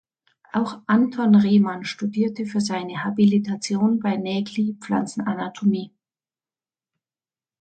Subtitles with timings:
[0.51, 5.93] Auch Anton Rehmann studierte für seine Habilitation bei Nägeli Pflanzenanatomie.